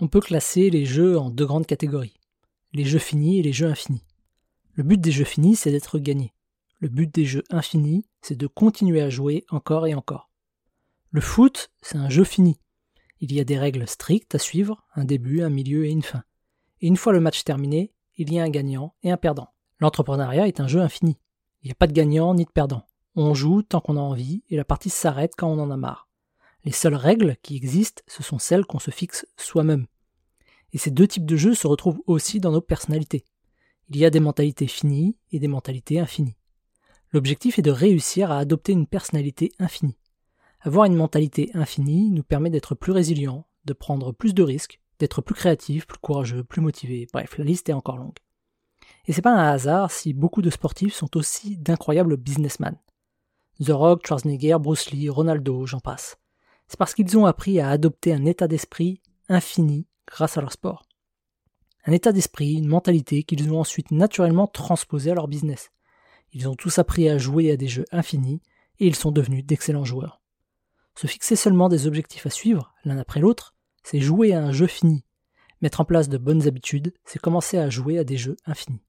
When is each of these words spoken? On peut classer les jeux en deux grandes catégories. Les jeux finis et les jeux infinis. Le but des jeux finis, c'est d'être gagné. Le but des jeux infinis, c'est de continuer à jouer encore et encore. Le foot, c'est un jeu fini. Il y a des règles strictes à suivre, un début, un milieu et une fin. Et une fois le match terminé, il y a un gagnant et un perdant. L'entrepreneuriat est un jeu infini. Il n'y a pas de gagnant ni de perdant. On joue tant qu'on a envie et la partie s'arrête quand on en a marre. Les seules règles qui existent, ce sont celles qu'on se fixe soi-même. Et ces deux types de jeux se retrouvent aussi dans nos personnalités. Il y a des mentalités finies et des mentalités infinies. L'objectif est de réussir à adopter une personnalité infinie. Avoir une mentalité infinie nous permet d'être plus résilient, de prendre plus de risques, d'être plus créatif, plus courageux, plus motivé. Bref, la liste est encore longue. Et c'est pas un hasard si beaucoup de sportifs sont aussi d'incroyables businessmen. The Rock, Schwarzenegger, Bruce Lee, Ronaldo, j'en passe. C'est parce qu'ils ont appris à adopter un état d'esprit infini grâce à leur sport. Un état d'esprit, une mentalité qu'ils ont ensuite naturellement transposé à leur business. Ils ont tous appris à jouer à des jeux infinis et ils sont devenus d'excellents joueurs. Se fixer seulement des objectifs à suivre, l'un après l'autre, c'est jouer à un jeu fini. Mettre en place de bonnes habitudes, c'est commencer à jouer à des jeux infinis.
On 0.00 0.06
peut 0.06 0.20
classer 0.20 0.70
les 0.70 0.84
jeux 0.84 1.18
en 1.18 1.28
deux 1.28 1.44
grandes 1.44 1.66
catégories. 1.66 2.20
Les 2.72 2.84
jeux 2.84 3.00
finis 3.00 3.40
et 3.40 3.42
les 3.42 3.52
jeux 3.52 3.66
infinis. 3.66 4.04
Le 4.74 4.84
but 4.84 5.00
des 5.00 5.10
jeux 5.10 5.24
finis, 5.24 5.56
c'est 5.56 5.72
d'être 5.72 5.98
gagné. 5.98 6.32
Le 6.78 6.88
but 6.88 7.12
des 7.12 7.24
jeux 7.24 7.42
infinis, 7.50 8.06
c'est 8.22 8.36
de 8.36 8.46
continuer 8.46 9.00
à 9.00 9.10
jouer 9.10 9.44
encore 9.50 9.88
et 9.88 9.94
encore. 9.94 10.30
Le 11.10 11.20
foot, 11.20 11.72
c'est 11.82 11.98
un 11.98 12.08
jeu 12.08 12.22
fini. 12.22 12.60
Il 13.20 13.32
y 13.32 13.40
a 13.40 13.44
des 13.44 13.58
règles 13.58 13.88
strictes 13.88 14.36
à 14.36 14.38
suivre, 14.38 14.84
un 14.94 15.04
début, 15.04 15.42
un 15.42 15.50
milieu 15.50 15.84
et 15.84 15.90
une 15.90 16.02
fin. 16.02 16.22
Et 16.80 16.86
une 16.86 16.96
fois 16.96 17.12
le 17.12 17.18
match 17.18 17.42
terminé, 17.42 17.92
il 18.16 18.32
y 18.32 18.38
a 18.38 18.44
un 18.44 18.50
gagnant 18.50 18.94
et 19.02 19.10
un 19.10 19.16
perdant. 19.16 19.48
L'entrepreneuriat 19.80 20.46
est 20.46 20.60
un 20.60 20.68
jeu 20.68 20.80
infini. 20.80 21.18
Il 21.62 21.66
n'y 21.66 21.72
a 21.72 21.74
pas 21.74 21.88
de 21.88 21.92
gagnant 21.92 22.34
ni 22.34 22.44
de 22.44 22.50
perdant. 22.50 22.86
On 23.16 23.34
joue 23.34 23.62
tant 23.62 23.80
qu'on 23.80 23.96
a 23.96 24.00
envie 24.00 24.44
et 24.48 24.56
la 24.56 24.64
partie 24.64 24.90
s'arrête 24.90 25.32
quand 25.36 25.48
on 25.48 25.58
en 25.58 25.72
a 25.72 25.76
marre. 25.76 26.07
Les 26.68 26.74
seules 26.74 26.96
règles 26.96 27.36
qui 27.42 27.56
existent, 27.56 28.02
ce 28.06 28.22
sont 28.22 28.38
celles 28.38 28.66
qu'on 28.66 28.78
se 28.78 28.90
fixe 28.90 29.26
soi-même. 29.38 29.86
Et 30.74 30.76
ces 30.76 30.90
deux 30.90 31.08
types 31.08 31.24
de 31.24 31.34
jeux 31.34 31.54
se 31.54 31.66
retrouvent 31.66 32.02
aussi 32.06 32.40
dans 32.40 32.52
nos 32.52 32.60
personnalités. 32.60 33.24
Il 33.88 33.96
y 33.96 34.04
a 34.04 34.10
des 34.10 34.20
mentalités 34.20 34.66
finies 34.66 35.16
et 35.32 35.38
des 35.38 35.48
mentalités 35.48 35.98
infinies. 35.98 36.36
L'objectif 37.10 37.58
est 37.58 37.62
de 37.62 37.70
réussir 37.70 38.30
à 38.30 38.36
adopter 38.36 38.72
une 38.72 38.86
personnalité 38.86 39.50
infinie. 39.58 39.96
Avoir 40.60 40.84
une 40.84 40.94
mentalité 40.94 41.50
infinie 41.54 42.10
nous 42.10 42.22
permet 42.22 42.50
d'être 42.50 42.74
plus 42.74 42.92
résilient, 42.92 43.46
de 43.64 43.72
prendre 43.72 44.12
plus 44.12 44.34
de 44.34 44.42
risques, 44.42 44.78
d'être 44.98 45.22
plus 45.22 45.34
créatif, 45.34 45.86
plus 45.86 45.96
courageux, 45.96 46.44
plus 46.44 46.60
motivé. 46.60 47.08
Bref, 47.14 47.38
la 47.38 47.44
liste 47.44 47.70
est 47.70 47.72
encore 47.72 47.96
longue. 47.96 48.18
Et 49.06 49.14
c'est 49.14 49.22
pas 49.22 49.32
un 49.32 49.52
hasard 49.52 49.90
si 49.90 50.12
beaucoup 50.12 50.42
de 50.42 50.50
sportifs 50.50 50.92
sont 50.92 51.16
aussi 51.16 51.56
d'incroyables 51.56 52.18
businessmen. 52.18 52.76
The 53.58 53.70
Rock, 53.70 54.06
Schwarzenegger, 54.06 54.58
Bruce 54.60 54.90
Lee, 54.90 55.08
Ronaldo, 55.08 55.64
j'en 55.64 55.80
passe. 55.80 56.18
C'est 56.68 56.78
parce 56.78 56.94
qu'ils 56.94 57.16
ont 57.16 57.26
appris 57.26 57.60
à 57.60 57.70
adopter 57.70 58.12
un 58.12 58.24
état 58.26 58.46
d'esprit 58.46 59.00
infini 59.28 59.86
grâce 60.06 60.36
à 60.36 60.40
leur 60.40 60.52
sport. 60.52 60.84
Un 61.84 61.92
état 61.92 62.12
d'esprit, 62.12 62.54
une 62.54 62.68
mentalité 62.68 63.22
qu'ils 63.22 63.50
ont 63.50 63.60
ensuite 63.60 63.90
naturellement 63.90 64.46
transposé 64.46 65.10
à 65.10 65.14
leur 65.14 65.28
business. 65.28 65.70
Ils 66.32 66.48
ont 66.48 66.54
tous 66.54 66.78
appris 66.78 67.08
à 67.08 67.16
jouer 67.16 67.50
à 67.50 67.56
des 67.56 67.68
jeux 67.68 67.86
infinis 67.90 68.42
et 68.78 68.86
ils 68.86 68.96
sont 68.96 69.10
devenus 69.10 69.44
d'excellents 69.44 69.84
joueurs. 69.84 70.20
Se 70.94 71.06
fixer 71.06 71.36
seulement 71.36 71.68
des 71.68 71.86
objectifs 71.86 72.26
à 72.26 72.30
suivre, 72.30 72.74
l'un 72.84 72.98
après 72.98 73.20
l'autre, 73.20 73.54
c'est 73.82 74.00
jouer 74.00 74.34
à 74.34 74.42
un 74.42 74.52
jeu 74.52 74.66
fini. 74.66 75.04
Mettre 75.62 75.80
en 75.80 75.84
place 75.84 76.08
de 76.08 76.18
bonnes 76.18 76.46
habitudes, 76.46 76.92
c'est 77.04 77.18
commencer 77.18 77.56
à 77.56 77.70
jouer 77.70 77.98
à 77.98 78.04
des 78.04 78.16
jeux 78.16 78.36
infinis. 78.44 78.82